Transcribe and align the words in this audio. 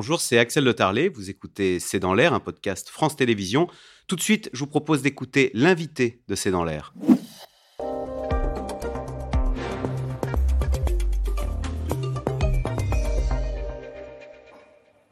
bonjour, 0.00 0.18
c'est 0.18 0.38
Axel 0.38 0.64
Le 0.64 0.72
Tarlet. 0.72 1.10
Vous 1.10 1.28
écoutez 1.28 1.78
C'est 1.78 1.98
dans 1.98 2.14
l'air, 2.14 2.32
un 2.32 2.40
podcast 2.40 2.88
France 2.88 3.16
Télévisions. 3.16 3.68
Tout 4.06 4.16
de 4.16 4.22
suite, 4.22 4.48
je 4.54 4.60
vous 4.60 4.66
propose 4.66 5.02
d'écouter 5.02 5.50
l'invité 5.52 6.22
de 6.26 6.34
C'est 6.34 6.50
dans 6.50 6.64
l'air. 6.64 6.94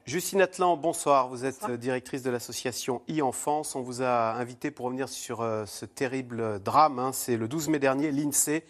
Justine 0.07 0.41
Atlan, 0.41 0.79
bonsoir. 0.79 1.29
Vous 1.29 1.45
êtes 1.45 1.70
directrice 1.73 2.23
de 2.23 2.30
l'association 2.30 3.02
e-Enfance. 3.11 3.77
On 3.77 3.82
vous 3.82 4.00
a 4.00 4.36
invité 4.36 4.70
pour 4.70 4.86
revenir 4.86 5.11
sur 5.11 5.43
euh, 5.43 5.66
ce 5.66 5.84
terrible 5.84 6.62
drame. 6.62 6.98
Hein. 6.98 7.12
C'est 7.12 7.36
le 7.36 7.46
12 7.46 7.68
mai 7.68 7.79
dernier, 7.79 8.11
l'INSEE 8.11 8.64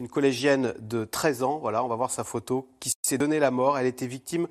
une 0.00 0.08
collégienne 0.08 0.74
de 0.78 1.04
13 1.04 1.42
ans, 1.42 1.58
voilà, 1.58 1.82
on 1.82 1.88
va 1.88 1.96
voir 1.96 2.12
sa 2.12 2.22
photo, 2.22 2.68
qui 2.78 2.92
s'est 3.02 3.18
donné 3.18 3.40
la 3.40 3.50
mort. 3.50 3.78
Elle 3.78 3.86
était 3.88 4.06
victime 4.06 4.46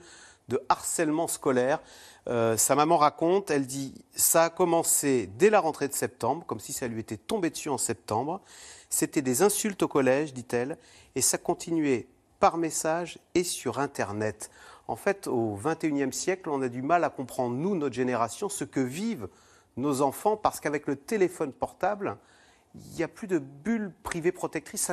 de 0.47 0.61
harcèlement 0.69 1.27
scolaire. 1.27 1.79
Euh, 2.27 2.57
sa 2.57 2.75
maman 2.75 2.97
raconte, 2.97 3.51
elle 3.51 3.65
dit, 3.65 3.93
ça 4.15 4.45
a 4.45 4.49
commencé 4.49 5.29
dès 5.37 5.49
la 5.49 5.59
rentrée 5.59 5.87
de 5.87 5.93
septembre, 5.93 6.43
comme 6.45 6.59
si 6.59 6.73
ça 6.73 6.87
lui 6.87 6.99
était 6.99 7.17
tombé 7.17 7.49
dessus 7.49 7.69
en 7.69 7.77
septembre. 7.77 8.41
C'était 8.89 9.21
des 9.21 9.41
insultes 9.41 9.83
au 9.83 9.87
collège, 9.87 10.33
dit-elle, 10.33 10.77
et 11.15 11.21
ça 11.21 11.37
continuait 11.37 12.07
par 12.39 12.57
message 12.57 13.19
et 13.35 13.43
sur 13.43 13.79
Internet. 13.79 14.49
En 14.87 14.95
fait, 14.95 15.27
au 15.27 15.57
XXIe 15.61 16.13
siècle, 16.13 16.49
on 16.49 16.61
a 16.61 16.69
du 16.69 16.81
mal 16.81 17.03
à 17.03 17.09
comprendre, 17.09 17.55
nous, 17.55 17.75
notre 17.75 17.95
génération, 17.95 18.47
ce 18.47 18.63
que 18.63 18.79
vivent 18.79 19.27
nos 19.75 20.01
enfants, 20.01 20.37
parce 20.37 20.59
qu'avec 20.59 20.87
le 20.87 20.95
téléphone 20.95 21.51
portable, 21.51 22.17
il 22.91 22.97
n'y 22.97 23.03
a 23.03 23.07
plus 23.07 23.27
de 23.27 23.39
bulle 23.39 23.91
privée 24.03 24.31
protectrice. 24.31 24.91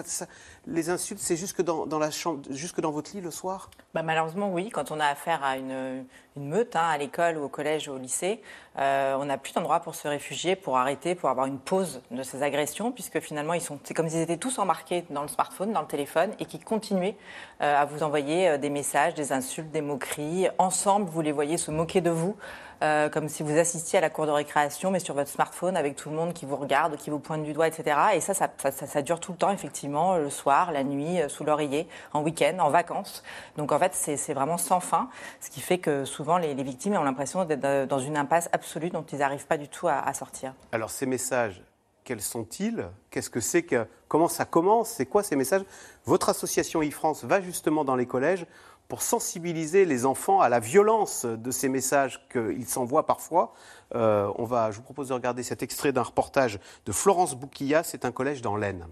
les 0.66 0.90
insultes, 0.90 1.20
c'est 1.20 1.36
jusque 1.36 1.62
dans, 1.62 1.98
la 1.98 2.10
chambre, 2.10 2.42
jusque 2.50 2.80
dans 2.80 2.90
votre 2.90 3.14
lit 3.14 3.20
le 3.20 3.30
soir? 3.30 3.70
Bah, 3.94 4.02
Malheureusement, 4.02 4.52
oui. 4.52 4.70
Quand 4.70 4.90
on 4.90 5.00
a 5.00 5.06
affaire 5.06 5.42
à 5.42 5.56
une, 5.56 6.04
meute 6.36 6.76
hein, 6.76 6.88
à 6.88 6.98
l'école 6.98 7.38
ou 7.38 7.44
au 7.44 7.48
collège 7.48 7.88
ou 7.88 7.92
au 7.92 7.98
lycée, 7.98 8.40
euh, 8.78 9.16
on 9.18 9.26
n'a 9.26 9.38
plus 9.38 9.52
d'endroit 9.52 9.80
pour 9.80 9.94
se 9.94 10.08
réfugier, 10.08 10.56
pour 10.56 10.76
arrêter, 10.76 11.14
pour 11.14 11.28
avoir 11.28 11.46
une 11.46 11.58
pause 11.58 12.02
de 12.10 12.22
ces 12.22 12.42
agressions, 12.42 12.92
puisque 12.92 13.20
finalement, 13.20 13.54
c'est 13.84 13.94
comme 13.94 14.08
s'ils 14.08 14.20
étaient 14.20 14.36
tous 14.36 14.58
embarqués 14.58 15.04
dans 15.10 15.22
le 15.22 15.28
smartphone, 15.28 15.72
dans 15.72 15.82
le 15.82 15.86
téléphone, 15.86 16.32
et 16.38 16.46
qui 16.46 16.58
continuaient 16.58 17.16
euh, 17.60 17.80
à 17.80 17.84
vous 17.84 18.02
envoyer 18.02 18.48
euh, 18.48 18.58
des 18.58 18.70
messages, 18.70 19.14
des 19.14 19.32
insultes, 19.32 19.70
des 19.70 19.80
moqueries. 19.80 20.48
Ensemble, 20.58 21.08
vous 21.08 21.20
les 21.20 21.32
voyez 21.32 21.56
se 21.56 21.70
moquer 21.70 22.00
de 22.00 22.10
vous. 22.10 22.36
Euh, 22.84 23.08
comme 23.08 23.30
si 23.30 23.42
vous 23.42 23.56
assistiez 23.56 23.98
à 23.98 24.02
la 24.02 24.10
cour 24.10 24.26
de 24.26 24.30
récréation, 24.30 24.90
mais 24.90 24.98
sur 24.98 25.14
votre 25.14 25.30
smartphone, 25.30 25.74
avec 25.74 25.96
tout 25.96 26.10
le 26.10 26.16
monde 26.16 26.34
qui 26.34 26.44
vous 26.44 26.56
regarde, 26.56 26.96
qui 26.96 27.08
vous 27.08 27.18
pointe 27.18 27.42
du 27.42 27.54
doigt, 27.54 27.66
etc. 27.66 27.96
Et 28.14 28.20
ça, 28.20 28.34
ça, 28.34 29.02
dure 29.02 29.20
tout 29.20 29.32
le 29.32 29.38
temps, 29.38 29.50
effectivement, 29.50 30.18
le 30.18 30.28
soir, 30.28 30.70
la 30.70 30.84
nuit, 30.84 31.18
euh, 31.18 31.30
sous 31.30 31.44
l'oreiller, 31.44 31.88
en 32.12 32.22
week-end, 32.22 32.58
en 32.58 32.68
vacances. 32.68 33.22
Donc 33.56 33.72
en 33.72 33.78
fait, 33.78 33.94
c'est 33.94 34.34
vraiment 34.34 34.58
sans 34.58 34.80
fin, 34.80 35.08
ce 35.40 35.48
qui 35.48 35.62
fait 35.62 35.78
que 35.78 36.04
souvent 36.04 36.36
les, 36.36 36.54
victimes 36.62 36.94
ont 36.94 37.04
l'impression 37.04 37.44
d'être 37.44 37.86
dans 37.86 37.98
une 37.98 38.18
impasse 38.18 38.50
absolue 38.52 38.90
dont 38.90 39.04
ils 39.12 39.18
n'arrivent 39.18 39.46
pas 39.46 39.56
du 39.56 39.68
tout 39.68 39.88
à, 39.88 40.12
sortir. 40.12 40.52
Alors 40.72 40.90
ces 40.90 41.06
messages, 41.06 41.62
quels 42.04 42.20
sont-ils? 42.20 42.86
Qu'est-ce 43.10 43.30
que 43.30 43.40
c'est 43.40 43.62
que 43.62 43.86
Comment 44.14 44.28
ça 44.28 44.44
commence? 44.44 44.90
C'est 44.90 45.06
quoi 45.06 45.24
ces 45.24 45.34
messages? 45.34 45.64
Votre 46.04 46.28
association 46.28 46.82
e-France 46.82 47.24
va 47.24 47.40
justement 47.40 47.84
dans 47.84 47.96
les 47.96 48.06
collèges 48.06 48.46
pour 48.88 49.02
sensibiliser 49.02 49.84
les 49.84 50.06
enfants 50.06 50.40
à 50.40 50.48
la 50.48 50.60
violence 50.60 51.24
de 51.24 51.50
ces 51.50 51.68
messages 51.68 52.26
qu'ils 52.30 52.66
s'envoient 52.66 53.06
parfois. 53.06 53.54
Euh, 53.94 54.30
on 54.36 54.44
va, 54.44 54.70
je 54.70 54.76
vous 54.76 54.82
propose 54.82 55.08
de 55.08 55.14
regarder 55.14 55.42
cet 55.42 55.62
extrait 55.62 55.92
d'un 55.92 56.02
reportage 56.02 56.58
de 56.86 56.92
Florence 56.92 57.34
Bouquilla, 57.34 57.82
c'est 57.82 58.04
un 58.04 58.12
collège 58.12 58.42
dans 58.42 58.56
l'Aisne. 58.56 58.86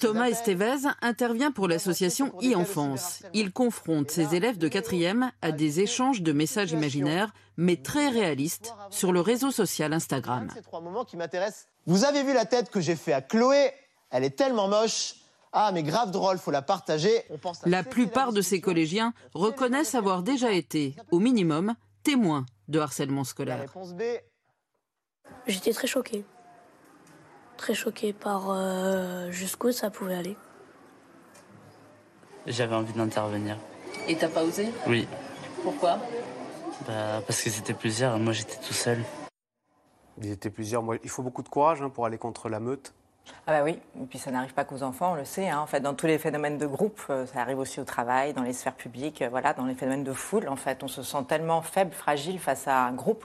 Thomas 0.00 0.26
Estevez 0.26 0.88
intervient 1.00 1.52
pour 1.52 1.68
l'association 1.68 2.32
e-enfance. 2.42 3.22
Il 3.34 3.52
confronte 3.52 4.10
ses 4.10 4.34
élèves 4.34 4.58
de 4.58 4.68
4e 4.68 5.30
à 5.42 5.52
des 5.52 5.80
échanges 5.80 6.22
de 6.22 6.32
messages 6.32 6.72
imaginaires, 6.72 7.32
mais 7.56 7.76
très 7.76 8.08
réalistes, 8.08 8.74
sur 8.90 9.12
le 9.12 9.20
réseau 9.20 9.50
social 9.50 9.92
Instagram. 9.92 10.48
Vous 11.86 12.04
avez 12.04 12.24
vu 12.24 12.34
la 12.34 12.46
tête 12.46 12.70
que 12.70 12.80
j'ai 12.80 12.96
fait 12.96 13.12
à 13.12 13.22
Chloé? 13.22 13.70
Elle 14.10 14.24
est 14.24 14.36
tellement 14.36 14.68
moche. 14.68 15.14
Ah, 15.58 15.72
mais 15.72 15.82
grave 15.82 16.10
drôle, 16.10 16.36
faut 16.36 16.50
la 16.50 16.60
partager. 16.60 17.24
la 17.64 17.82
plupart 17.82 18.34
de 18.34 18.42
ces 18.42 18.60
collégiens 18.60 19.14
reconnaissent 19.32 19.94
avoir 19.94 20.22
déjà 20.22 20.52
été, 20.52 20.94
au 21.10 21.18
minimum, 21.18 21.74
témoins 22.02 22.44
de 22.68 22.78
harcèlement 22.78 23.24
scolaire. 23.24 23.64
J'étais 25.46 25.72
très 25.72 25.86
choquée. 25.86 26.26
Très 27.56 27.72
choquée 27.72 28.12
par 28.12 28.50
euh, 28.50 29.30
jusqu'où 29.30 29.72
ça 29.72 29.88
pouvait 29.88 30.16
aller. 30.16 30.36
J'avais 32.46 32.74
envie 32.74 32.92
d'intervenir. 32.92 33.56
Et 34.08 34.14
t'as 34.14 34.28
pas 34.28 34.44
osé? 34.44 34.68
Oui. 34.86 35.08
Pourquoi? 35.62 35.98
Bah, 36.86 37.22
Parce 37.26 37.40
que 37.40 37.48
c'était 37.48 37.72
plusieurs, 37.72 38.18
moi 38.18 38.34
j'étais 38.34 38.58
tout 38.58 38.74
seul. 38.74 39.02
Ils 40.20 40.32
étaient 40.32 40.50
plusieurs. 40.50 40.84
il 41.02 41.08
faut 41.08 41.22
beaucoup 41.22 41.42
de 41.42 41.48
courage 41.48 41.80
hein, 41.80 41.88
pour 41.88 42.04
aller 42.04 42.18
contre 42.18 42.50
la 42.50 42.60
meute. 42.60 42.92
Ah 43.48 43.52
bah 43.52 43.62
oui, 43.62 43.78
et 44.00 44.06
puis 44.06 44.18
ça 44.18 44.30
n'arrive 44.30 44.54
pas 44.54 44.64
qu'aux 44.64 44.82
enfants, 44.82 45.12
on 45.12 45.14
le 45.14 45.24
sait. 45.24 45.48
Hein. 45.48 45.60
En 45.60 45.66
fait, 45.66 45.80
dans 45.80 45.94
tous 45.94 46.06
les 46.06 46.18
phénomènes 46.18 46.58
de 46.58 46.66
groupe, 46.66 47.00
euh, 47.10 47.26
ça 47.26 47.40
arrive 47.40 47.58
aussi 47.58 47.80
au 47.80 47.84
travail, 47.84 48.32
dans 48.32 48.42
les 48.42 48.52
sphères 48.52 48.74
publiques, 48.74 49.22
euh, 49.22 49.28
voilà, 49.28 49.52
dans 49.52 49.66
les 49.66 49.74
phénomènes 49.74 50.02
de 50.02 50.12
foule. 50.12 50.48
En 50.48 50.56
fait, 50.56 50.82
on 50.82 50.88
se 50.88 51.02
sent 51.02 51.24
tellement 51.28 51.62
faible, 51.62 51.92
fragile 51.92 52.40
face 52.40 52.66
à 52.66 52.84
un 52.84 52.92
groupe. 52.92 53.24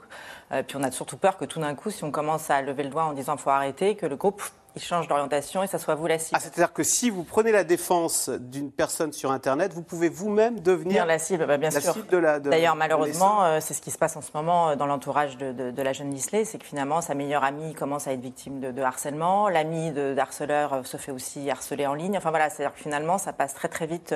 Euh, 0.51 0.61
puis 0.61 0.78
on 0.78 0.84
a 0.84 0.91
surtout 0.91 1.17
peur 1.17 1.38
que 1.38 1.45
tout 1.45 1.59
d'un 1.59 1.73
coup, 1.73 1.90
si 1.90 2.03
on 2.03 2.11
commence 2.11 2.51
à 2.51 2.61
lever 2.61 2.84
le 2.84 2.90
doigt 2.90 3.06
en 3.06 3.13
disant 3.13 3.35
faut 3.38 3.50
arrêter, 3.50 3.95
que 3.95 4.06
le 4.06 4.16
groupe 4.16 4.44
il 4.75 4.81
change 4.81 5.07
d'orientation 5.07 5.63
et 5.63 5.67
ça 5.67 5.79
soit 5.79 5.95
vous 5.95 6.07
la 6.07 6.19
cible. 6.19 6.37
Ah, 6.37 6.39
c'est-à-dire 6.39 6.73
que 6.73 6.83
si 6.83 7.09
vous 7.09 7.23
prenez 7.23 7.51
la 7.51 7.63
défense 7.63 8.29
d'une 8.29 8.71
personne 8.71 9.11
sur 9.11 9.31
Internet, 9.31 9.73
vous 9.73 9.83
pouvez 9.83 10.09
vous-même 10.09 10.59
devenir 10.59 11.05
la 11.05 11.19
cible, 11.19 11.45
bah, 11.45 11.57
bien 11.57 11.71
sûr. 11.71 11.95
D'ailleurs, 12.43 12.75
malheureusement, 12.75 13.43
euh, 13.43 13.59
c'est 13.61 13.73
ce 13.73 13.81
qui 13.81 13.91
se 13.91 13.97
passe 13.97 14.15
en 14.15 14.21
ce 14.21 14.31
moment 14.33 14.69
euh, 14.69 14.75
dans 14.75 14.85
l'entourage 14.85 15.37
de, 15.37 15.81
la 15.81 15.93
jeune 15.93 16.11
Lisley, 16.11 16.45
c'est 16.45 16.57
que 16.57 16.65
finalement, 16.65 17.01
sa 17.01 17.15
meilleure 17.15 17.43
amie 17.43 17.73
commence 17.73 18.07
à 18.07 18.13
être 18.13 18.21
victime 18.21 18.59
de, 18.59 18.81
harcèlement, 18.81 19.49
l'ami 19.49 19.91
de, 19.91 20.15
harceleur 20.17 20.73
euh, 20.73 20.83
se 20.83 20.97
fait 20.97 21.11
aussi 21.11 21.49
harceler 21.49 21.87
en 21.87 21.93
ligne. 21.93 22.17
Enfin 22.17 22.29
voilà, 22.29 22.49
c'est-à-dire 22.49 22.73
que 22.73 22.81
finalement, 22.81 23.17
ça 23.17 23.33
passe 23.33 23.53
très 23.53 23.67
très 23.67 23.87
vite. 23.87 24.13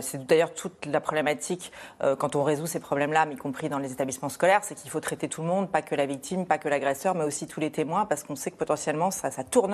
c'est 0.00 0.26
d'ailleurs 0.26 0.54
toute 0.54 0.86
la 0.86 1.00
problématique 1.00 1.72
quand 2.18 2.36
on 2.36 2.42
résout 2.42 2.66
ces 2.66 2.80
problèmes-là, 2.80 3.26
y 3.30 3.36
compris 3.36 3.68
dans 3.68 3.78
les 3.78 3.92
établissements 3.92 4.28
scolaires, 4.28 4.60
c'est 4.62 4.74
qu'il 4.74 4.90
faut 4.90 5.00
traiter 5.00 5.28
tout 5.28 5.42
le 5.42 5.48
monde, 5.48 5.70
pas 5.70 5.82
que 5.82 5.94
la 5.94 6.06
victime, 6.06 6.46
pas 6.46 6.58
que 6.58 6.68
l'agresseur, 6.68 7.14
mais 7.14 7.24
aussi 7.24 7.46
tous 7.46 7.60
les 7.60 7.70
témoins, 7.70 8.06
parce 8.06 8.22
qu'on 8.22 8.36
sait 8.36 8.50
que 8.50 8.56
potentiellement, 8.56 9.10
ça, 9.10 9.30
ça 9.30 9.44
tourne 9.44 9.67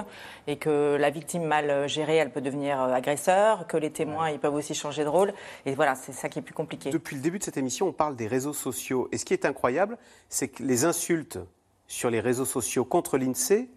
et 0.46 0.56
que 0.56 0.96
la 0.98 1.10
victime 1.10 1.44
mal 1.44 1.88
gérée, 1.88 2.16
elle 2.16 2.30
peut 2.30 2.40
devenir 2.40 2.80
euh, 2.82 2.92
agresseur, 2.92 3.66
que 3.66 3.76
les 3.76 3.90
témoins, 3.90 4.30
ils 4.30 4.38
peuvent 4.38 4.54
aussi 4.54 4.74
changer 4.74 5.04
de 5.04 5.08
rôle. 5.08 5.32
Et 5.66 5.74
voilà, 5.74 5.94
c'est 5.94 6.12
ça 6.12 6.28
qui 6.28 6.38
est 6.38 6.42
plus 6.42 6.54
compliqué. 6.54 6.90
Depuis 6.90 7.16
le 7.16 7.22
début 7.22 7.38
de 7.38 7.44
cette 7.44 7.56
émission, 7.56 7.88
on 7.88 7.92
parle 7.92 8.16
des 8.16 8.26
réseaux 8.26 8.52
sociaux. 8.52 9.08
Et 9.12 9.18
ce 9.18 9.24
qui 9.24 9.32
est 9.32 9.44
incroyable, 9.44 9.98
c'est 10.28 10.48
que 10.48 10.62
les 10.62 10.84
insultes 10.84 11.38
sur 11.86 12.10
les 12.10 12.20
réseaux 12.20 12.44
sociaux 12.44 12.84
contre 12.84 13.18
l'INSEE 13.18 13.68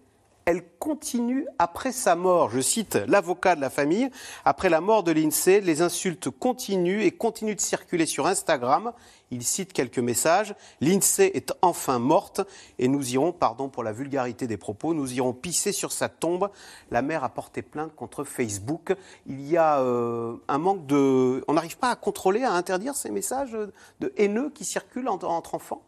elle 0.48 0.64
continue 0.78 1.46
après 1.58 1.92
sa 1.92 2.16
mort. 2.16 2.48
Je 2.48 2.60
cite 2.60 2.94
l'avocat 3.06 3.54
de 3.54 3.60
la 3.60 3.68
famille. 3.68 4.08
Après 4.46 4.70
la 4.70 4.80
mort 4.80 5.02
de 5.02 5.12
l'INSEE, 5.12 5.60
les 5.60 5.82
insultes 5.82 6.30
continuent 6.30 7.02
et 7.02 7.10
continuent 7.10 7.54
de 7.54 7.60
circuler 7.60 8.06
sur 8.06 8.26
Instagram. 8.26 8.94
Il 9.30 9.44
cite 9.44 9.74
quelques 9.74 9.98
messages. 9.98 10.54
L'INSEE 10.80 11.32
est 11.34 11.52
enfin 11.60 11.98
morte 11.98 12.40
et 12.78 12.88
nous 12.88 13.12
irons, 13.12 13.30
pardon 13.30 13.68
pour 13.68 13.82
la 13.82 13.92
vulgarité 13.92 14.46
des 14.46 14.56
propos, 14.56 14.94
nous 14.94 15.12
irons 15.12 15.34
pisser 15.34 15.72
sur 15.72 15.92
sa 15.92 16.08
tombe. 16.08 16.48
La 16.90 17.02
mère 17.02 17.24
a 17.24 17.28
porté 17.28 17.60
plainte 17.60 17.94
contre 17.94 18.24
Facebook. 18.24 18.94
Il 19.26 19.46
y 19.46 19.58
a 19.58 19.80
euh, 19.80 20.36
un 20.48 20.56
manque 20.56 20.86
de... 20.86 21.44
On 21.46 21.52
n'arrive 21.52 21.76
pas 21.76 21.90
à 21.90 21.96
contrôler, 21.96 22.42
à 22.42 22.52
interdire 22.52 22.94
ces 22.94 23.10
messages 23.10 23.54
de 24.00 24.14
haineux 24.16 24.48
qui 24.48 24.64
circulent 24.64 25.08
entre 25.08 25.54
enfants? 25.54 25.82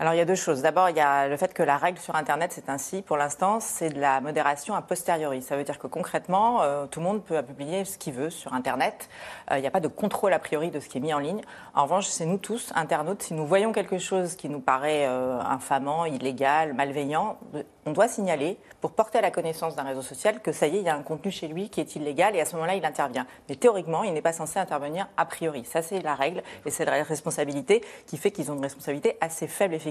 Alors 0.00 0.14
il 0.14 0.16
y 0.16 0.20
a 0.20 0.24
deux 0.24 0.34
choses. 0.34 0.62
D'abord, 0.62 0.88
il 0.88 0.96
y 0.96 1.00
a 1.00 1.28
le 1.28 1.36
fait 1.36 1.52
que 1.52 1.62
la 1.62 1.76
règle 1.76 1.98
sur 1.98 2.14
Internet, 2.14 2.52
c'est 2.54 2.70
ainsi, 2.70 3.02
pour 3.02 3.18
l'instant, 3.18 3.60
c'est 3.60 3.90
de 3.90 4.00
la 4.00 4.22
modération 4.22 4.74
a 4.74 4.80
posteriori. 4.80 5.42
Ça 5.42 5.58
veut 5.58 5.62
dire 5.62 5.78
que 5.78 5.86
concrètement, 5.86 6.62
euh, 6.62 6.86
tout 6.86 7.00
le 7.00 7.04
monde 7.04 7.22
peut 7.22 7.42
publier 7.42 7.84
ce 7.84 7.98
qu'il 7.98 8.14
veut 8.14 8.30
sur 8.30 8.54
Internet. 8.54 9.10
Euh, 9.50 9.58
il 9.58 9.60
n'y 9.60 9.66
a 9.66 9.70
pas 9.70 9.80
de 9.80 9.88
contrôle 9.88 10.32
a 10.32 10.38
priori 10.38 10.70
de 10.70 10.80
ce 10.80 10.88
qui 10.88 10.96
est 10.96 11.02
mis 11.02 11.12
en 11.12 11.18
ligne. 11.18 11.42
En 11.74 11.82
revanche, 11.82 12.06
c'est 12.06 12.24
nous 12.24 12.38
tous, 12.38 12.72
internautes, 12.74 13.20
si 13.24 13.34
nous 13.34 13.46
voyons 13.46 13.72
quelque 13.72 13.98
chose 13.98 14.36
qui 14.36 14.48
nous 14.48 14.60
paraît 14.60 15.04
euh, 15.06 15.38
infamant, 15.38 16.06
illégal, 16.06 16.72
malveillant, 16.72 17.36
on 17.84 17.92
doit 17.92 18.08
signaler 18.08 18.58
pour 18.80 18.92
porter 18.92 19.18
à 19.18 19.20
la 19.20 19.30
connaissance 19.30 19.76
d'un 19.76 19.82
réseau 19.82 20.00
social 20.00 20.40
que 20.40 20.52
ça 20.52 20.66
y 20.66 20.76
est, 20.76 20.80
il 20.80 20.86
y 20.86 20.88
a 20.88 20.96
un 20.96 21.02
contenu 21.02 21.30
chez 21.30 21.46
lui 21.48 21.68
qui 21.68 21.80
est 21.80 21.96
illégal 21.96 22.34
et 22.36 22.40
à 22.40 22.46
ce 22.46 22.54
moment-là, 22.54 22.74
il 22.74 22.84
intervient. 22.86 23.26
Mais 23.50 23.56
théoriquement, 23.56 24.02
il 24.02 24.14
n'est 24.14 24.22
pas 24.22 24.32
censé 24.32 24.58
intervenir 24.58 25.08
a 25.18 25.26
priori. 25.26 25.66
Ça, 25.66 25.82
c'est 25.82 26.00
la 26.00 26.14
règle 26.14 26.42
et 26.64 26.70
c'est 26.70 26.86
la 26.86 27.02
responsabilité 27.02 27.82
qui 28.06 28.16
fait 28.16 28.30
qu'ils 28.30 28.50
ont 28.50 28.54
une 28.54 28.62
responsabilité 28.62 29.18
assez 29.20 29.46
faible, 29.46 29.74
effectivement. 29.74 29.89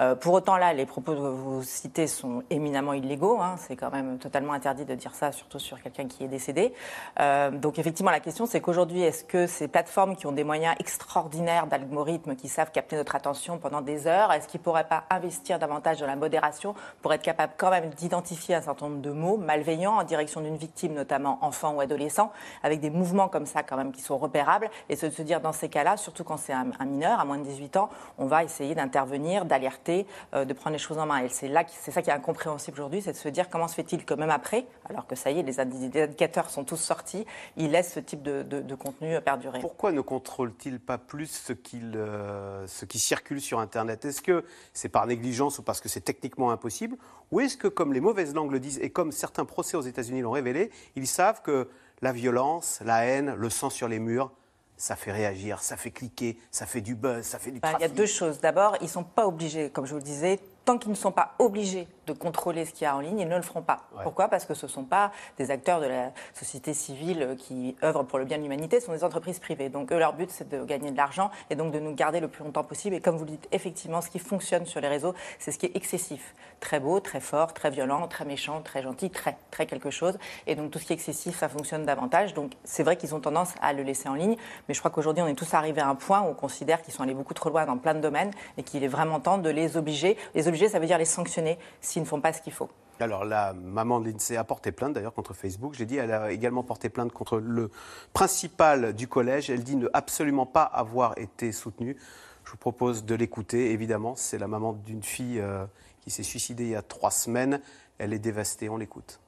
Euh, 0.00 0.14
pour 0.14 0.34
autant, 0.34 0.56
là, 0.56 0.72
les 0.72 0.86
propos 0.86 1.12
que 1.12 1.18
vous 1.18 1.62
citez 1.62 2.06
sont 2.06 2.42
éminemment 2.50 2.92
illégaux. 2.92 3.40
Hein. 3.40 3.56
C'est 3.58 3.76
quand 3.76 3.90
même 3.90 4.18
totalement 4.18 4.52
interdit 4.52 4.84
de 4.84 4.94
dire 4.94 5.14
ça, 5.14 5.32
surtout 5.32 5.58
sur 5.58 5.80
quelqu'un 5.82 6.06
qui 6.06 6.24
est 6.24 6.28
décédé. 6.28 6.72
Euh, 7.20 7.50
donc, 7.50 7.78
effectivement, 7.78 8.10
la 8.10 8.20
question, 8.20 8.46
c'est 8.46 8.60
qu'aujourd'hui, 8.60 9.02
est-ce 9.02 9.24
que 9.24 9.46
ces 9.46 9.68
plateformes 9.68 10.16
qui 10.16 10.26
ont 10.26 10.32
des 10.32 10.44
moyens 10.44 10.74
extraordinaires 10.78 11.66
d'algorithmes 11.66 12.36
qui 12.36 12.48
savent 12.48 12.70
capter 12.70 12.96
notre 12.96 13.14
attention 13.14 13.58
pendant 13.58 13.80
des 13.80 14.06
heures, 14.06 14.32
est-ce 14.32 14.48
qu'ils 14.48 14.60
ne 14.60 14.64
pourraient 14.64 14.88
pas 14.88 15.04
investir 15.10 15.58
davantage 15.58 15.98
dans 16.00 16.06
la 16.06 16.16
modération 16.16 16.74
pour 17.02 17.12
être 17.12 17.22
capable 17.22 17.54
quand 17.56 17.70
même 17.70 17.90
d'identifier 17.90 18.54
un 18.54 18.62
certain 18.62 18.88
nombre 18.88 19.00
de 19.00 19.10
mots 19.10 19.36
malveillants 19.36 19.96
en 19.96 20.04
direction 20.04 20.40
d'une 20.40 20.56
victime, 20.56 20.94
notamment 20.94 21.38
enfant 21.42 21.74
ou 21.74 21.80
adolescent, 21.80 22.32
avec 22.62 22.80
des 22.80 22.90
mouvements 22.90 23.28
comme 23.28 23.46
ça 23.46 23.62
quand 23.62 23.76
même 23.76 23.92
qui 23.92 24.02
sont 24.02 24.18
repérables, 24.18 24.70
et 24.88 24.96
se, 24.96 25.10
se 25.10 25.22
dire 25.22 25.40
dans 25.40 25.52
ces 25.52 25.68
cas-là, 25.68 25.96
surtout 25.96 26.24
quand 26.24 26.36
c'est 26.36 26.52
un, 26.52 26.66
mineur, 26.84 27.20
à 27.20 27.24
moins 27.24 27.38
de 27.38 27.44
18 27.44 27.76
ans, 27.76 27.88
on 28.18 28.26
va 28.26 28.44
essayer 28.44 28.74
d'intervenir, 28.74 29.05
d'alerter, 29.44 30.06
euh, 30.34 30.44
de 30.44 30.52
prendre 30.52 30.72
les 30.72 30.78
choses 30.78 30.98
en 30.98 31.06
main. 31.06 31.22
Et 31.22 31.28
c'est 31.28 31.48
là, 31.48 31.64
c'est 31.68 31.90
ça 31.90 32.02
qui 32.02 32.10
est 32.10 32.12
incompréhensible 32.12 32.78
aujourd'hui, 32.78 33.02
c'est 33.02 33.12
de 33.12 33.16
se 33.16 33.28
dire 33.28 33.48
comment 33.48 33.68
se 33.68 33.74
fait-il 33.74 34.04
que 34.04 34.14
même 34.14 34.30
après, 34.30 34.66
alors 34.88 35.06
que 35.06 35.14
ça 35.14 35.30
y 35.30 35.40
est, 35.40 35.42
les 35.42 35.60
indicateurs 35.60 36.50
sont 36.50 36.64
tous 36.64 36.76
sortis, 36.76 37.26
il 37.56 37.70
laisse 37.70 37.92
ce 37.92 38.00
type 38.00 38.22
de, 38.22 38.74
contenu 38.74 39.20
perdurer. 39.20 39.60
Pourquoi 39.60 39.92
ne 39.92 40.00
contrôle-t-il 40.00 40.78
pas 40.80 40.98
plus 40.98 41.26
ce, 41.26 41.52
euh, 41.74 42.66
ce 42.66 42.84
qui 42.84 42.98
circule 42.98 43.40
sur 43.40 43.58
Internet? 43.58 44.04
Est-ce 44.04 44.20
que 44.20 44.44
c'est 44.72 44.88
par 44.88 45.06
négligence 45.06 45.58
ou 45.58 45.62
parce 45.62 45.80
que 45.80 45.88
c'est 45.88 46.02
techniquement 46.02 46.50
impossible? 46.50 46.96
Ou 47.30 47.40
est-ce 47.40 47.56
que, 47.56 47.68
comme 47.68 47.92
les 47.92 48.00
mauvaises 48.00 48.34
langues 48.34 48.52
le 48.52 48.60
disent 48.60 48.78
et 48.80 48.90
comme 48.90 49.12
certains 49.12 49.44
procès 49.44 49.76
aux 49.76 49.82
États-Unis 49.82 50.20
l'ont 50.20 50.32
révélé, 50.32 50.70
ils 50.94 51.06
savent 51.06 51.42
que 51.42 51.68
la 52.02 52.12
violence, 52.12 52.80
la 52.84 53.04
haine, 53.06 53.34
le 53.34 53.50
sang 53.50 53.70
sur 53.70 53.88
les 53.88 53.98
murs, 53.98 54.30
ça 54.76 54.96
fait 54.96 55.12
réagir, 55.12 55.62
ça 55.62 55.76
fait 55.76 55.90
cliquer, 55.90 56.38
ça 56.50 56.66
fait 56.66 56.80
du 56.80 56.94
buzz, 56.94 57.24
ça 57.24 57.38
fait 57.38 57.50
du 57.50 57.60
trafic. 57.60 57.78
Il 57.80 57.82
y 57.82 57.86
a 57.86 57.88
deux 57.88 58.06
choses. 58.06 58.40
D'abord, 58.40 58.76
ils 58.80 58.84
ne 58.84 58.90
sont 58.90 59.04
pas 59.04 59.26
obligés, 59.26 59.70
comme 59.70 59.86
je 59.86 59.92
vous 59.92 59.98
le 59.98 60.04
disais, 60.04 60.38
tant 60.64 60.78
qu'ils 60.78 60.90
ne 60.90 60.96
sont 60.96 61.12
pas 61.12 61.34
obligés 61.38 61.88
de 62.06 62.12
contrôler 62.12 62.64
ce 62.64 62.72
qu'il 62.72 62.84
y 62.84 62.86
a 62.86 62.96
en 62.96 63.00
ligne, 63.00 63.18
ils 63.18 63.28
ne 63.28 63.36
le 63.36 63.42
feront 63.42 63.62
pas. 63.62 63.82
Pourquoi? 64.02 64.28
Parce 64.28 64.44
que 64.44 64.54
ce 64.54 64.66
ne 64.66 64.70
sont 64.70 64.84
pas 64.84 65.12
des 65.38 65.50
acteurs 65.50 65.80
de 65.80 65.86
la 65.86 66.12
société 66.34 66.74
civile 66.74 67.36
qui 67.38 67.76
œuvrent 67.82 68.04
pour 68.04 68.18
le 68.18 68.24
bien 68.24 68.38
de 68.38 68.42
l'humanité, 68.42 68.80
ce 68.80 68.86
sont 68.86 68.92
des 68.92 69.04
entreprises 69.04 69.38
privées. 69.38 69.68
Donc 69.68 69.92
eux, 69.92 69.98
leur 69.98 70.12
but, 70.12 70.30
c'est 70.30 70.48
de 70.48 70.64
gagner 70.64 70.90
de 70.90 70.96
l'argent 70.96 71.30
et 71.50 71.56
donc 71.56 71.72
de 71.72 71.78
nous 71.78 71.94
garder 71.94 72.20
le 72.20 72.28
plus 72.28 72.44
longtemps 72.44 72.64
possible. 72.64 72.94
Et 72.94 73.00
comme 73.00 73.16
vous 73.16 73.24
le 73.24 73.32
dites, 73.32 73.48
effectivement, 73.52 74.00
ce 74.00 74.10
qui 74.10 74.18
fonctionne 74.18 74.66
sur 74.66 74.80
les 74.80 74.88
réseaux, 74.88 75.14
c'est 75.38 75.52
ce 75.52 75.58
qui 75.58 75.66
est 75.66 75.76
excessif. 75.76 76.34
Très 76.60 76.80
beau, 76.80 77.00
très 77.00 77.20
fort, 77.20 77.52
très 77.52 77.70
violent, 77.70 78.06
très 78.08 78.24
méchant, 78.24 78.60
très 78.62 78.82
gentil, 78.82 79.10
très, 79.10 79.36
très 79.50 79.66
quelque 79.66 79.90
chose. 79.90 80.18
Et 80.46 80.54
donc 80.54 80.70
tout 80.70 80.78
ce 80.78 80.86
qui 80.86 80.92
est 80.92 80.96
excessif, 80.96 81.38
ça 81.38 81.48
fonctionne 81.48 81.84
davantage. 81.84 82.34
Donc 82.34 82.52
c'est 82.64 82.82
vrai 82.82 82.96
qu'ils 82.96 83.14
ont 83.14 83.20
tendance 83.20 83.52
à 83.60 83.72
le 83.72 83.82
laisser 83.82 84.08
en 84.08 84.14
ligne. 84.14 84.36
Mais 84.68 84.74
je 84.74 84.78
crois 84.80 84.90
qu'aujourd'hui, 84.90 85.22
on 85.22 85.26
est 85.26 85.34
tous 85.34 85.52
arrivés 85.54 85.80
à 85.80 85.88
un 85.88 85.94
point 85.94 86.22
où 86.22 86.26
on 86.26 86.34
considère 86.34 86.82
qu'ils 86.82 86.94
sont 86.94 87.02
allés 87.02 87.14
beaucoup 87.14 87.34
trop 87.34 87.50
loin 87.50 87.66
dans 87.66 87.78
plein 87.78 87.94
de 87.94 88.00
domaines 88.00 88.30
et 88.56 88.62
qu'il 88.62 88.84
est 88.84 88.88
vraiment 88.88 89.20
temps 89.20 89.38
de 89.38 89.50
les 89.50 89.76
obliger. 89.76 90.16
Les 90.34 90.48
obliger, 90.48 90.68
ça 90.68 90.78
veut 90.78 90.86
dire 90.86 90.98
les 90.98 91.04
sanctionner 91.04 91.58
s'ils 91.96 92.02
ne 92.02 92.06
font 92.06 92.20
pas 92.20 92.34
ce 92.34 92.42
qu'il 92.42 92.52
faut. 92.52 92.68
Alors 93.00 93.24
la 93.24 93.54
maman 93.54 94.00
de 94.00 94.10
l'INSEE 94.10 94.36
a 94.36 94.44
porté 94.44 94.70
plainte 94.70 94.92
d'ailleurs 94.92 95.14
contre 95.14 95.32
Facebook. 95.32 95.72
J'ai 95.74 95.86
dit, 95.86 95.96
elle 95.96 96.12
a 96.12 96.30
également 96.30 96.62
porté 96.62 96.90
plainte 96.90 97.10
contre 97.10 97.38
le 97.38 97.70
principal 98.12 98.92
du 98.92 99.08
collège. 99.08 99.48
Elle 99.48 99.64
dit 99.64 99.76
ne 99.76 99.88
absolument 99.94 100.44
pas 100.44 100.64
avoir 100.64 101.16
été 101.16 101.52
soutenue. 101.52 101.96
Je 102.44 102.50
vous 102.50 102.58
propose 102.58 103.06
de 103.06 103.14
l'écouter. 103.14 103.72
Évidemment, 103.72 104.14
c'est 104.14 104.36
la 104.36 104.46
maman 104.46 104.74
d'une 104.74 105.02
fille 105.02 105.40
euh, 105.40 105.64
qui 106.02 106.10
s'est 106.10 106.22
suicidée 106.22 106.64
il 106.64 106.70
y 106.70 106.74
a 106.74 106.82
trois 106.82 107.10
semaines. 107.10 107.62
Elle 107.96 108.12
est 108.12 108.18
dévastée. 108.18 108.68
On 108.68 108.76
l'écoute. 108.76 109.18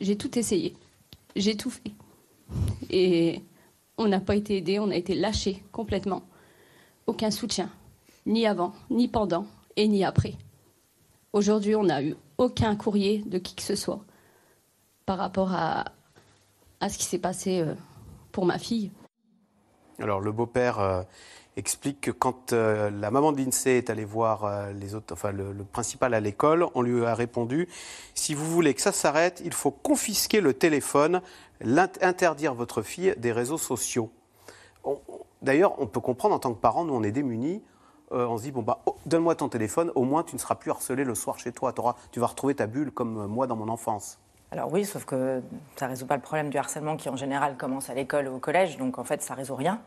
J'ai 0.00 0.16
tout 0.16 0.38
essayé. 0.38 0.76
J'ai 1.34 1.56
tout 1.56 1.70
fait. 1.70 1.92
Et 2.90 3.42
on 3.98 4.06
n'a 4.06 4.20
pas 4.20 4.36
été 4.36 4.56
aidé. 4.56 4.78
On 4.78 4.90
a 4.90 4.96
été 4.96 5.16
lâché 5.16 5.64
complètement. 5.72 6.22
Aucun 7.08 7.32
soutien, 7.32 7.70
ni 8.24 8.46
avant, 8.46 8.72
ni 8.88 9.08
pendant 9.08 9.46
et 9.74 9.88
ni 9.88 10.04
après. 10.04 10.34
Aujourd'hui, 11.32 11.74
on 11.74 11.84
n'a 11.84 12.02
eu 12.02 12.14
aucun 12.36 12.76
courrier 12.76 13.22
de 13.24 13.38
qui 13.38 13.54
que 13.54 13.62
ce 13.62 13.74
soit 13.74 14.04
par 15.06 15.16
rapport 15.16 15.52
à, 15.52 15.84
ce 16.88 16.98
qui 16.98 17.04
s'est 17.04 17.18
passé 17.18 17.60
euh, 17.60 17.74
pour 18.32 18.44
ma 18.44 18.58
fille. 18.58 18.90
Alors, 19.98 20.20
le 20.20 20.30
beau-père 20.30 20.78
euh, 20.78 21.02
explique 21.56 22.02
que 22.02 22.10
quand 22.10 22.52
euh, 22.52 22.90
la 22.90 23.10
maman 23.10 23.32
de 23.32 23.38
l'INSEE 23.38 23.78
est 23.78 23.88
allée 23.88 24.04
voir 24.04 24.72
les 24.72 24.94
autres, 24.94 25.14
enfin, 25.14 25.32
le, 25.32 25.54
principal 25.64 26.12
à 26.12 26.20
l'école, 26.20 26.66
on 26.74 26.82
lui 26.82 27.04
a 27.04 27.14
répondu 27.14 27.66
si 28.14 28.34
vous 28.34 28.46
voulez 28.46 28.74
que 28.74 28.82
ça 28.82 28.92
s'arrête, 28.92 29.40
il 29.44 29.54
faut 29.54 29.70
confisquer 29.70 30.40
le 30.40 30.52
téléphone, 30.52 31.22
interdire 32.02 32.54
votre 32.54 32.82
fille 32.82 33.14
des 33.16 33.32
réseaux 33.32 33.58
sociaux. 33.58 34.10
D'ailleurs, 35.40 35.80
on 35.80 35.86
peut 35.86 36.00
comprendre 36.00 36.34
en 36.34 36.38
tant 36.38 36.52
que 36.52 36.60
parent, 36.60 36.84
nous 36.84 36.94
on 36.94 37.02
est 37.02 37.12
démunis, 37.12 37.62
euh, 38.12 38.26
on 38.26 38.38
se 38.38 38.42
dit 38.42 38.52
bon 38.52 38.62
bah 38.62 38.80
oh, 38.86 38.96
donne-moi 39.06 39.34
ton 39.34 39.48
téléphone, 39.48 39.90
au 39.94 40.04
moins 40.04 40.22
tu 40.22 40.34
ne 40.34 40.40
seras 40.40 40.54
plus 40.54 40.70
harcelé 40.70 41.04
le 41.04 41.14
soir 41.14 41.38
chez 41.38 41.52
toi, 41.52 41.74
tu 42.10 42.20
vas 42.20 42.26
retrouver 42.26 42.54
ta 42.54 42.66
bulle 42.66 42.90
comme 42.90 43.18
euh, 43.18 43.26
moi 43.26 43.46
dans 43.46 43.56
mon 43.56 43.68
enfance. 43.68 44.18
Alors 44.52 44.70
oui, 44.70 44.84
sauf 44.84 45.06
que 45.06 45.42
ça 45.76 45.86
résout 45.86 46.04
pas 46.04 46.16
le 46.16 46.20
problème 46.20 46.50
du 46.50 46.58
harcèlement 46.58 46.98
qui 46.98 47.08
en 47.08 47.16
général 47.16 47.56
commence 47.56 47.88
à 47.88 47.94
l'école 47.94 48.28
ou 48.28 48.36
au 48.36 48.38
collège, 48.38 48.76
donc 48.76 48.98
en 48.98 49.04
fait 49.04 49.22
ça 49.22 49.32
résout 49.32 49.54
rien. 49.54 49.80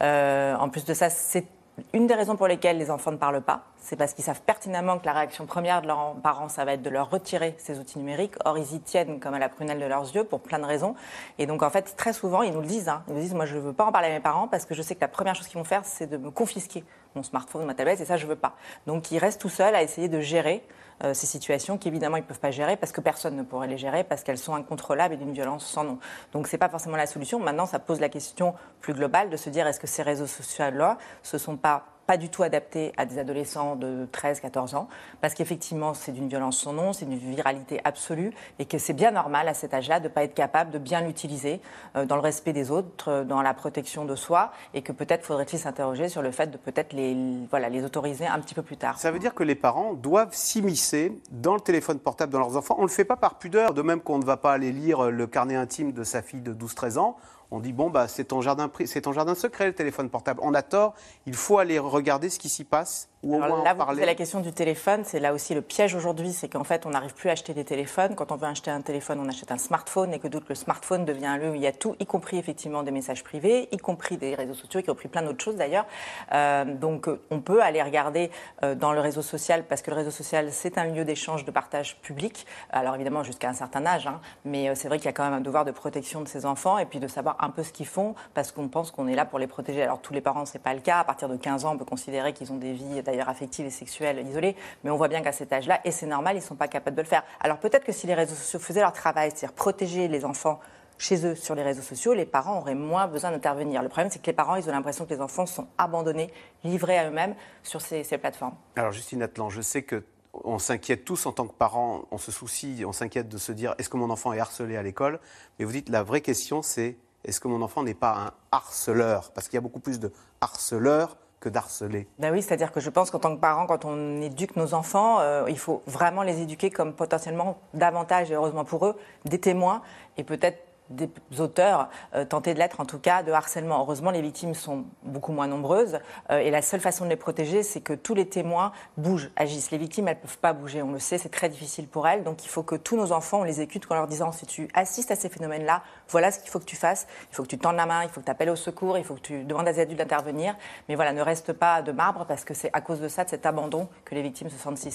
Euh, 0.00 0.56
en 0.56 0.70
plus 0.70 0.86
de 0.86 0.94
ça, 0.94 1.10
c'est 1.10 1.46
une 1.92 2.06
des 2.06 2.14
raisons 2.14 2.34
pour 2.34 2.48
lesquelles 2.48 2.78
les 2.78 2.90
enfants 2.90 3.12
ne 3.12 3.18
parlent 3.18 3.42
pas, 3.42 3.64
c'est 3.80 3.96
parce 3.96 4.12
qu'ils 4.14 4.24
savent 4.24 4.42
pertinemment 4.42 4.98
que 4.98 5.06
la 5.06 5.12
réaction 5.12 5.46
première 5.46 5.82
de 5.82 5.86
leurs 5.86 6.14
parents, 6.22 6.48
ça 6.48 6.64
va 6.64 6.74
être 6.74 6.82
de 6.82 6.90
leur 6.90 7.10
retirer 7.10 7.54
ces 7.58 7.78
outils 7.78 7.98
numériques. 7.98 8.34
Or, 8.44 8.58
ils 8.58 8.74
y 8.74 8.80
tiennent 8.80 9.20
comme 9.20 9.34
à 9.34 9.38
la 9.38 9.48
prunelle 9.48 9.80
de 9.80 9.86
leurs 9.86 10.14
yeux 10.14 10.24
pour 10.24 10.40
plein 10.40 10.58
de 10.58 10.64
raisons. 10.64 10.94
Et 11.38 11.46
donc, 11.46 11.62
en 11.62 11.70
fait, 11.70 11.94
très 11.96 12.12
souvent, 12.12 12.42
ils 12.42 12.52
nous 12.52 12.60
le 12.60 12.66
disent. 12.66 12.88
Hein. 12.88 13.02
Ils 13.08 13.14
nous 13.14 13.20
disent, 13.20 13.34
moi, 13.34 13.46
je 13.46 13.56
ne 13.56 13.60
veux 13.60 13.72
pas 13.72 13.84
en 13.84 13.92
parler 13.92 14.08
à 14.08 14.12
mes 14.12 14.20
parents 14.20 14.48
parce 14.48 14.64
que 14.64 14.74
je 14.74 14.82
sais 14.82 14.94
que 14.94 15.00
la 15.00 15.08
première 15.08 15.34
chose 15.34 15.46
qu'ils 15.46 15.58
vont 15.58 15.64
faire, 15.64 15.84
c'est 15.84 16.06
de 16.06 16.16
me 16.16 16.30
confisquer 16.30 16.84
mon 17.14 17.22
smartphone, 17.22 17.64
ma 17.64 17.74
tablette, 17.74 18.00
et 18.00 18.04
ça, 18.04 18.16
je 18.16 18.24
ne 18.24 18.30
veux 18.30 18.36
pas. 18.36 18.54
Donc, 18.86 19.10
ils 19.10 19.18
restent 19.18 19.40
tout 19.40 19.48
seuls 19.48 19.74
à 19.74 19.82
essayer 19.82 20.08
de 20.08 20.20
gérer 20.20 20.62
euh, 21.04 21.14
ces 21.14 21.26
situations 21.26 21.78
qu'évidemment 21.78 22.16
ils 22.16 22.22
ne 22.22 22.26
peuvent 22.26 22.40
pas 22.40 22.50
gérer 22.50 22.76
parce 22.76 22.90
que 22.90 23.00
personne 23.00 23.36
ne 23.36 23.44
pourrait 23.44 23.68
les 23.68 23.78
gérer 23.78 24.02
parce 24.02 24.24
qu'elles 24.24 24.38
sont 24.38 24.56
incontrôlables 24.56 25.14
et 25.14 25.16
d'une 25.16 25.32
violence 25.32 25.64
sans 25.64 25.84
nom. 25.84 25.98
Donc 26.32 26.48
ce 26.48 26.56
n'est 26.56 26.58
pas 26.58 26.68
forcément 26.68 26.96
la 26.96 27.06
solution. 27.06 27.38
Maintenant, 27.38 27.66
ça 27.66 27.78
pose 27.78 28.00
la 28.00 28.08
question 28.08 28.54
plus 28.80 28.94
globale 28.94 29.30
de 29.30 29.36
se 29.36 29.48
dire 29.48 29.66
est-ce 29.68 29.78
que 29.78 29.86
ces 29.86 30.02
réseaux 30.02 30.26
sociaux-là, 30.26 30.98
ce 31.22 31.38
sont 31.38 31.56
pas 31.56 31.84
pas 32.08 32.16
du 32.16 32.30
tout 32.30 32.42
adapté 32.42 32.92
à 32.96 33.04
des 33.04 33.18
adolescents 33.18 33.76
de 33.76 34.08
13-14 34.14 34.74
ans, 34.76 34.88
parce 35.20 35.34
qu'effectivement, 35.34 35.92
c'est 35.92 36.10
d'une 36.10 36.26
violence 36.26 36.56
sans 36.56 36.72
nom, 36.72 36.94
c'est 36.94 37.04
d'une 37.04 37.18
viralité 37.18 37.82
absolue, 37.84 38.32
et 38.58 38.64
que 38.64 38.78
c'est 38.78 38.94
bien 38.94 39.10
normal 39.10 39.46
à 39.46 39.52
cet 39.52 39.74
âge-là 39.74 40.00
de 40.00 40.04
ne 40.04 40.08
pas 40.08 40.24
être 40.24 40.32
capable 40.32 40.70
de 40.70 40.78
bien 40.78 41.02
l'utiliser 41.02 41.60
euh, 41.96 42.06
dans 42.06 42.16
le 42.16 42.22
respect 42.22 42.54
des 42.54 42.70
autres, 42.70 43.10
euh, 43.10 43.24
dans 43.24 43.42
la 43.42 43.52
protection 43.52 44.06
de 44.06 44.16
soi, 44.16 44.52
et 44.72 44.80
que 44.80 44.90
peut-être 44.90 45.22
faudrait-il 45.26 45.58
s'interroger 45.58 46.08
sur 46.08 46.22
le 46.22 46.30
fait 46.30 46.46
de 46.46 46.56
peut-être 46.56 46.94
les, 46.94 47.14
voilà, 47.50 47.68
les 47.68 47.84
autoriser 47.84 48.26
un 48.26 48.40
petit 48.40 48.54
peu 48.54 48.62
plus 48.62 48.78
tard. 48.78 48.98
Ça 48.98 49.10
veut 49.10 49.18
dire 49.18 49.34
que 49.34 49.42
les 49.44 49.54
parents 49.54 49.92
doivent 49.92 50.32
s'immiscer 50.32 51.12
dans 51.30 51.56
le 51.56 51.60
téléphone 51.60 51.98
portable 51.98 52.32
de 52.32 52.38
leurs 52.38 52.56
enfants. 52.56 52.76
On 52.78 52.84
ne 52.84 52.86
le 52.86 52.92
fait 52.92 53.04
pas 53.04 53.16
par 53.16 53.34
pudeur, 53.34 53.74
de 53.74 53.82
même 53.82 54.00
qu'on 54.00 54.18
ne 54.18 54.24
va 54.24 54.38
pas 54.38 54.54
aller 54.54 54.72
lire 54.72 55.10
le 55.10 55.26
carnet 55.26 55.56
intime 55.56 55.92
de 55.92 56.04
sa 56.04 56.22
fille 56.22 56.40
de 56.40 56.54
12-13 56.54 56.98
ans 56.98 57.18
on 57.50 57.60
dit 57.60 57.72
bon 57.72 57.90
bah 57.90 58.08
c'est 58.08 58.24
ton 58.24 58.40
jardin 58.40 58.70
c'est 58.84 59.02
ton 59.02 59.12
jardin 59.12 59.34
secret 59.34 59.66
le 59.66 59.74
téléphone 59.74 60.10
portable. 60.10 60.40
On 60.42 60.54
a 60.54 60.62
tort, 60.62 60.94
il 61.26 61.34
faut 61.34 61.58
aller 61.58 61.78
regarder 61.78 62.28
ce 62.28 62.38
qui 62.38 62.48
s'y 62.48 62.64
passe 62.64 63.08
moins 63.22 63.62
là, 63.64 63.74
vous 63.74 63.78
parler. 63.78 64.06
la 64.06 64.14
question 64.14 64.40
du 64.40 64.52
téléphone, 64.52 65.02
c'est 65.04 65.18
là 65.18 65.32
aussi 65.32 65.54
le 65.54 65.62
piège 65.62 65.94
aujourd'hui, 65.94 66.32
c'est 66.32 66.48
qu'en 66.48 66.64
fait 66.64 66.86
on 66.86 66.90
n'arrive 66.90 67.14
plus 67.14 67.28
à 67.28 67.32
acheter 67.32 67.52
des 67.52 67.64
téléphones. 67.64 68.14
Quand 68.14 68.30
on 68.30 68.36
veut 68.36 68.46
acheter 68.46 68.70
un 68.70 68.80
téléphone, 68.80 69.18
on 69.20 69.28
achète 69.28 69.50
un 69.50 69.58
smartphone 69.58 70.14
et 70.14 70.18
que 70.18 70.28
d'autres 70.28 70.46
le 70.48 70.54
smartphone 70.54 71.04
devient 71.04 71.26
un 71.26 71.36
lieu 71.36 71.50
où 71.50 71.54
il 71.54 71.60
y 71.60 71.66
a 71.66 71.72
tout, 71.72 71.96
y 71.98 72.06
compris 72.06 72.38
effectivement 72.38 72.82
des 72.82 72.90
messages 72.90 73.24
privés, 73.24 73.68
y 73.72 73.76
compris 73.76 74.16
des 74.16 74.34
réseaux 74.34 74.54
sociaux, 74.54 74.80
y 74.80 74.84
compris 74.84 75.08
plein 75.08 75.22
d'autres 75.22 75.42
choses 75.42 75.56
d'ailleurs. 75.56 75.86
Euh, 76.32 76.64
donc 76.64 77.08
on 77.30 77.40
peut 77.40 77.62
aller 77.62 77.82
regarder 77.82 78.30
euh, 78.62 78.74
dans 78.74 78.92
le 78.92 79.00
réseau 79.00 79.22
social 79.22 79.64
parce 79.64 79.82
que 79.82 79.90
le 79.90 79.96
réseau 79.96 80.10
social 80.12 80.52
c'est 80.52 80.78
un 80.78 80.84
lieu 80.84 81.04
d'échange, 81.04 81.44
de 81.44 81.50
partage 81.50 81.96
public. 82.00 82.46
Alors 82.70 82.94
évidemment 82.94 83.24
jusqu'à 83.24 83.48
un 83.48 83.54
certain 83.54 83.84
âge, 83.84 84.06
hein, 84.06 84.20
mais 84.44 84.68
euh, 84.68 84.74
c'est 84.76 84.88
vrai 84.88 84.98
qu'il 84.98 85.06
y 85.06 85.10
a 85.10 85.12
quand 85.12 85.24
même 85.24 85.34
un 85.34 85.40
devoir 85.40 85.64
de 85.64 85.72
protection 85.72 86.20
de 86.20 86.28
ses 86.28 86.46
enfants 86.46 86.78
et 86.78 86.86
puis 86.86 87.00
de 87.00 87.08
savoir 87.08 87.36
un 87.40 87.50
peu 87.50 87.64
ce 87.64 87.72
qu'ils 87.72 87.86
font 87.86 88.14
parce 88.34 88.52
qu'on 88.52 88.68
pense 88.68 88.92
qu'on 88.92 89.08
est 89.08 89.16
là 89.16 89.24
pour 89.24 89.40
les 89.40 89.48
protéger. 89.48 89.82
Alors 89.82 90.00
tous 90.00 90.12
les 90.12 90.20
parents, 90.20 90.46
ce 90.46 90.54
n'est 90.54 90.62
pas 90.62 90.74
le 90.74 90.80
cas. 90.80 91.00
À 91.00 91.04
partir 91.04 91.28
de 91.28 91.36
15 91.36 91.64
ans, 91.64 91.74
on 91.74 91.78
peut 91.78 91.84
considérer 91.84 92.32
qu'ils 92.32 92.52
ont 92.52 92.56
des 92.56 92.72
vies 92.72 93.02
d'ailleurs 93.08 93.28
affectives 93.28 93.66
et 93.66 93.70
sexuelles 93.70 94.26
isolées, 94.26 94.56
mais 94.84 94.90
on 94.90 94.96
voit 94.96 95.08
bien 95.08 95.22
qu'à 95.22 95.32
cet 95.32 95.52
âge-là, 95.52 95.80
et 95.84 95.90
c'est 95.90 96.06
normal, 96.06 96.36
ils 96.36 96.40
ne 96.40 96.44
sont 96.44 96.56
pas 96.56 96.68
capables 96.68 96.96
de 96.96 97.02
le 97.02 97.08
faire. 97.08 97.24
Alors 97.40 97.58
peut-être 97.58 97.84
que 97.84 97.92
si 97.92 98.06
les 98.06 98.14
réseaux 98.14 98.34
sociaux 98.34 98.58
faisaient 98.58 98.80
leur 98.80 98.92
travail, 98.92 99.30
c'est-à-dire 99.30 99.54
protéger 99.54 100.08
les 100.08 100.24
enfants 100.24 100.60
chez 100.98 101.24
eux 101.24 101.34
sur 101.34 101.54
les 101.54 101.62
réseaux 101.62 101.82
sociaux, 101.82 102.12
les 102.12 102.26
parents 102.26 102.58
auraient 102.58 102.74
moins 102.74 103.06
besoin 103.06 103.30
d'intervenir. 103.30 103.82
Le 103.82 103.88
problème, 103.88 104.10
c'est 104.10 104.20
que 104.20 104.26
les 104.26 104.32
parents, 104.32 104.56
ils 104.56 104.68
ont 104.68 104.72
l'impression 104.72 105.06
que 105.06 105.14
les 105.14 105.20
enfants 105.20 105.46
sont 105.46 105.68
abandonnés, 105.78 106.32
livrés 106.64 106.98
à 106.98 107.08
eux-mêmes 107.08 107.34
sur 107.62 107.80
ces, 107.80 108.04
ces 108.04 108.18
plateformes. 108.18 108.54
Alors 108.76 108.92
Justine 108.92 109.22
Atlan, 109.22 109.48
je 109.48 109.60
sais 109.60 109.82
que 109.82 110.04
on 110.44 110.58
s'inquiète 110.58 111.04
tous 111.04 111.26
en 111.26 111.32
tant 111.32 111.46
que 111.46 111.54
parents, 111.54 112.02
on 112.10 112.18
se 112.18 112.30
soucie, 112.30 112.84
on 112.86 112.92
s'inquiète 112.92 113.28
de 113.28 113.38
se 113.38 113.50
dire 113.52 113.74
est-ce 113.78 113.88
que 113.88 113.96
mon 113.96 114.10
enfant 114.10 114.32
est 114.32 114.40
harcelé 114.40 114.76
à 114.76 114.82
l'école? 114.82 115.20
Mais 115.58 115.64
vous 115.64 115.72
dites 115.72 115.88
la 115.88 116.02
vraie 116.02 116.20
question 116.20 116.62
c'est 116.62 116.96
est-ce 117.24 117.40
que 117.40 117.48
mon 117.48 117.62
enfant 117.62 117.82
n'est 117.82 117.94
pas 117.94 118.14
un 118.16 118.32
harceleur? 118.52 119.32
Parce 119.32 119.48
qu'il 119.48 119.56
y 119.56 119.58
a 119.58 119.62
beaucoup 119.62 119.80
plus 119.80 119.98
de 119.98 120.12
harceleurs 120.40 121.16
que 121.40 121.48
d'harceler. 121.48 122.06
Ben 122.18 122.32
oui, 122.32 122.42
c'est-à-dire 122.42 122.72
que 122.72 122.80
je 122.80 122.90
pense 122.90 123.10
qu'en 123.10 123.18
tant 123.18 123.34
que 123.34 123.40
parent, 123.40 123.66
quand 123.66 123.84
on 123.84 124.20
éduque 124.20 124.56
nos 124.56 124.74
enfants, 124.74 125.20
euh, 125.20 125.44
il 125.48 125.58
faut 125.58 125.82
vraiment 125.86 126.22
les 126.22 126.40
éduquer 126.40 126.70
comme 126.70 126.92
potentiellement 126.92 127.58
davantage, 127.74 128.30
et 128.30 128.34
heureusement 128.34 128.64
pour 128.64 128.86
eux, 128.86 128.96
des 129.24 129.38
témoins 129.38 129.82
et 130.16 130.24
peut-être 130.24 130.67
des 130.90 131.08
auteurs 131.38 131.88
euh, 132.14 132.24
tenter 132.24 132.54
de 132.54 132.58
l'être, 132.58 132.80
en 132.80 132.84
tout 132.84 132.98
cas, 132.98 133.22
de 133.22 133.32
harcèlement. 133.32 133.80
Heureusement, 133.80 134.10
les 134.10 134.22
victimes 134.22 134.54
sont 134.54 134.84
beaucoup 135.02 135.32
moins 135.32 135.46
nombreuses 135.46 136.00
euh, 136.30 136.38
et 136.38 136.50
la 136.50 136.62
seule 136.62 136.80
façon 136.80 137.04
de 137.04 137.10
les 137.10 137.16
protéger, 137.16 137.62
c'est 137.62 137.80
que 137.80 137.92
tous 137.92 138.14
les 138.14 138.28
témoins 138.28 138.72
bougent, 138.96 139.30
agissent. 139.36 139.70
Les 139.70 139.78
victimes, 139.78 140.08
elles 140.08 140.16
ne 140.16 140.22
peuvent 140.22 140.38
pas 140.38 140.52
bouger, 140.52 140.82
on 140.82 140.92
le 140.92 140.98
sait, 140.98 141.18
c'est 141.18 141.28
très 141.28 141.48
difficile 141.48 141.88
pour 141.88 142.08
elles. 142.08 142.24
Donc 142.24 142.44
il 142.44 142.48
faut 142.48 142.62
que 142.62 142.74
tous 142.74 142.96
nos 142.96 143.12
enfants, 143.12 143.40
on 143.40 143.44
les 143.44 143.60
écoute 143.60 143.84
en 143.90 143.94
leur 143.94 144.06
disant 144.06 144.32
si 144.32 144.46
tu 144.46 144.68
assistes 144.74 145.10
à 145.10 145.16
ces 145.16 145.28
phénomènes-là, 145.28 145.82
voilà 146.08 146.30
ce 146.30 146.38
qu'il 146.40 146.50
faut 146.50 146.58
que 146.58 146.64
tu 146.64 146.76
fasses. 146.76 147.06
Il 147.30 147.36
faut 147.36 147.42
que 147.42 147.48
tu 147.48 147.58
tendes 147.58 147.76
la 147.76 147.86
main, 147.86 148.02
il 148.02 148.08
faut 148.08 148.20
que 148.20 148.26
tu 148.26 148.30
appelles 148.30 148.50
au 148.50 148.56
secours, 148.56 148.98
il 148.98 149.04
faut 149.04 149.14
que 149.14 149.20
tu 149.20 149.44
demandes 149.44 149.68
à 149.68 149.72
des 149.72 149.80
adultes 149.80 149.98
d'intervenir. 149.98 150.56
Mais 150.88 150.94
voilà, 150.94 151.12
ne 151.12 151.22
reste 151.22 151.52
pas 151.52 151.82
de 151.82 151.92
marbre 151.92 152.24
parce 152.26 152.44
que 152.44 152.54
c'est 152.54 152.70
à 152.72 152.80
cause 152.80 153.00
de 153.00 153.08
ça, 153.08 153.24
de 153.24 153.30
cet 153.30 153.46
abandon, 153.46 153.88
que 154.04 154.14
les 154.14 154.22
victimes 154.22 154.50
se 154.50 154.58
sentent 154.58 154.78
si 154.78 154.90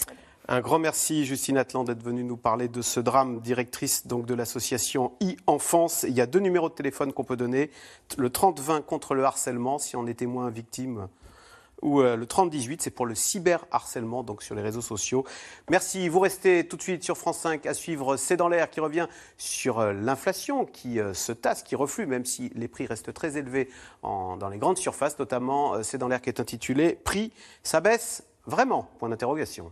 Un 0.49 0.59
grand 0.59 0.77
merci, 0.77 1.25
Justine 1.25 1.57
Atlan, 1.57 1.85
d'être 1.85 2.03
venue 2.03 2.25
nous 2.25 2.35
parler 2.35 2.67
de 2.67 2.81
ce 2.81 2.99
drame, 2.99 3.39
directrice 3.39 4.07
donc 4.07 4.25
de 4.25 4.33
l'association 4.33 5.13
e-Enfance. 5.23 6.03
Il 6.05 6.13
y 6.13 6.19
a 6.19 6.25
deux 6.25 6.39
numéros 6.39 6.67
de 6.67 6.73
téléphone 6.73 7.13
qu'on 7.13 7.23
peut 7.23 7.37
donner. 7.37 7.71
Le 8.17 8.27
30-20 8.27 8.83
contre 8.83 9.15
le 9.15 9.23
harcèlement, 9.23 9.77
si 9.77 9.95
on 9.95 10.05
est 10.05 10.15
témoin 10.15 10.49
victime 10.49 11.07
ou 11.81 12.01
euh, 12.01 12.17
le 12.17 12.25
3018, 12.25 12.81
c'est 12.81 12.91
pour 12.91 13.05
le 13.05 13.15
cyberharcèlement, 13.15 14.23
donc 14.23 14.43
sur 14.43 14.53
les 14.53 14.61
réseaux 14.61 14.81
sociaux. 14.81 15.23
Merci. 15.69 16.09
Vous 16.09 16.19
restez 16.19 16.67
tout 16.67 16.75
de 16.75 16.81
suite 16.81 17.05
sur 17.05 17.17
France 17.17 17.39
5 17.39 17.65
à 17.65 17.73
suivre 17.73 18.17
C'est 18.17 18.35
dans 18.35 18.49
l'air 18.49 18.69
qui 18.69 18.81
revient 18.81 19.07
sur 19.37 19.79
euh, 19.79 19.93
l'inflation 19.93 20.65
qui 20.65 20.99
euh, 20.99 21.13
se 21.13 21.31
tasse, 21.31 21.63
qui 21.63 21.77
reflue, 21.77 22.05
même 22.05 22.25
si 22.25 22.51
les 22.53 22.67
prix 22.67 22.85
restent 22.85 23.13
très 23.13 23.37
élevés 23.37 23.69
dans 24.01 24.49
les 24.51 24.57
grandes 24.57 24.77
surfaces, 24.77 25.17
notamment 25.19 25.81
C'est 25.83 25.97
dans 25.97 26.09
l'air 26.09 26.21
qui 26.21 26.29
est 26.29 26.41
intitulé 26.41 26.99
Prix, 27.01 27.31
ça 27.63 27.79
baisse 27.79 28.25
vraiment? 28.45 28.89
Point 28.99 29.07
d'interrogation. 29.07 29.71